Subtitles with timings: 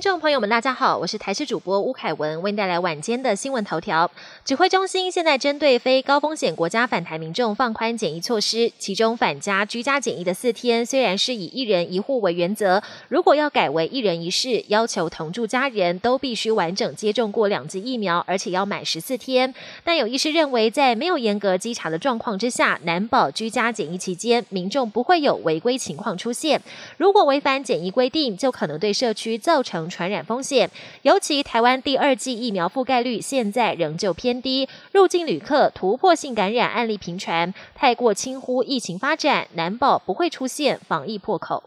[0.00, 4.10] 听众朋友们，大家好，我是台视主播吴凯文，为您带来晚间的新闻头条。
[4.46, 19.54] 指挥中心现在针对非高风险国家返台民众放宽检疫措施，其中返家居家检疫的四天，虽然是以一人一户为原则，如果要改为一人一室，要求同住家人都必须完整接种过两剂疫苗，而且要满十四天。
[19.84, 26.62] 但有医师认为，在没有严格稽查的状况之下，难保居家检疫期间民众不会有违规情况出现。
[26.96, 29.89] 如果违反检疫规定，就可能对社区造成。
[29.90, 30.70] 传染风险，
[31.02, 41.64] 尤其台湾第二季疫苗覆盖率现在仍旧偏低，入境旅客突破性感染案例频传，太过轻忽疫情发展，难保不会出现防疫破口。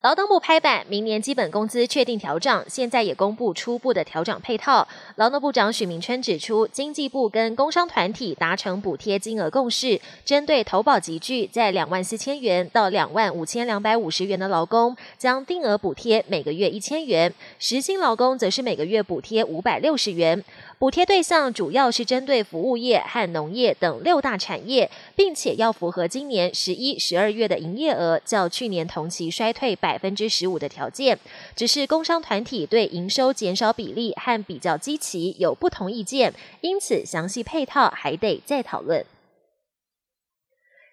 [0.00, 4.86] 劳动部拍板，明年基本工资确定调涨，现在也公布初步的调整配套。
[5.16, 20.44] 劳动部长许明春指出，经济部跟工商团体达成补贴金额共识，针对投保集聚在两万四千元到两万五千两百五十元的劳工，将定额补贴每个月一千元；实薪劳工则是每个月补贴五百六十元。
[20.78, 31.18] 补贴对象主要是针对服务业和农业等六大产业，并且要符合今年十一、十二月的营业额较去年同期衰退百百分之十五的条件。
[31.56, 39.02] 只是工商团体对营收减少比例和比较基期有不同意见，因此详细配套还得再讨论。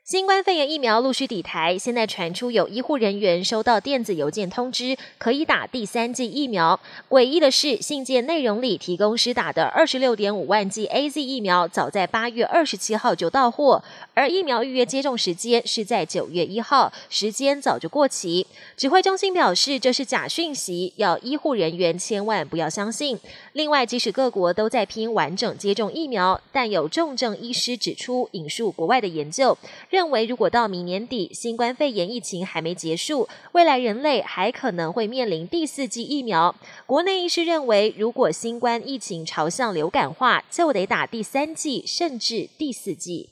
[0.06, 6.80] 新冠肺炎疫苗陆续抵台，现在传出有医护人员收到电子邮件通知，可以打第三剂疫苗。
[7.10, 13.84] 诡异的是，信件内容里提供施打的二十六点五万剂 A Z 疫苗，早在八月二十七号就到货，
[14.14, 18.46] 而疫苗预约接种时间是在九月一号，时间早就过期。
[18.78, 23.20] 指挥中心表示，这是假讯息，要医护人员千万不要相信。
[23.54, 29.58] 另外，即使各国都在拼完整接种疫苗，但有重症医师指出，引述国外的研究。
[29.96, 36.54] 认为，如果到明年底新冠肺炎疫情还没结束，未来人类还可能会面临第四季疫苗。
[36.86, 43.30] 国内医师认为，如果新冠疫情朝向流感化，就得打第三季甚至第四季。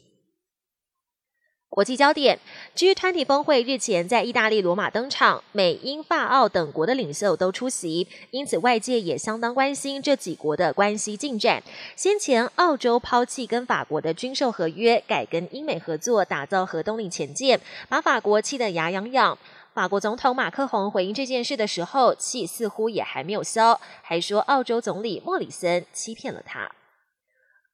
[1.74, 2.38] 国际焦点
[2.76, 11.64] ，G20 峰会日前在意大利罗马登场，美英法澳等国的领袖都出席，因此外界也相当关心这几国的关系进展。
[11.96, 19.36] 先前澳洲抛弃跟法国的军售合约，改跟英美合作打造核动力潜舰，把法国气得牙痒痒。
[19.74, 26.70] 法国总统马克宏回应这件事的时候，气似乎也还没有消，还说澳洲总理莫里森欺骗了他。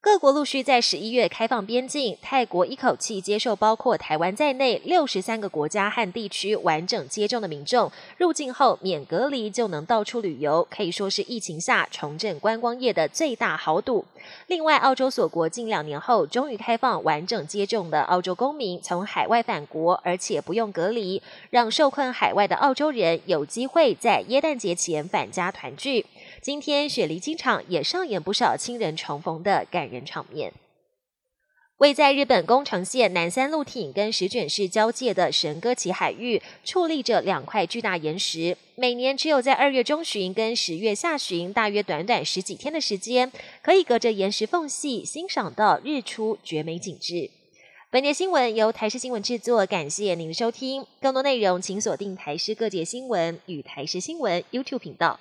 [0.01, 14.05] 各国陆续在十一月开放边境，泰国一口气接受包括台湾在内六十三个国家和地区完整接种的民众入境后免隔离就能到处旅游，可以说是疫情下重振观光业的最大豪赌。
[14.47, 26.05] 另外，澳洲锁国近两年后终于开放完整接种的澳洲公民从海外返国，而且不用隔离，让受困海外的澳洲人有机会在耶诞节前返家团聚。
[26.41, 30.53] 今天雪梨机场也上演不少亲人重逢的感人场面。
[31.79, 38.57] 位在日本宫城县南三陆町跟石卷市交界的神歌崎海域，矗立着两块巨大岩石。
[38.75, 47.31] 每年只有在二月中旬跟十月下旬，大约短短十几天的时间，可以隔着岩石缝隙欣赏到日出绝美景致。
[47.91, 50.85] 本节新闻由台视新闻制作，感谢您的收听。
[51.01, 55.19] 更多内容请锁定台视各界新闻与台视新闻 YouTube 频道。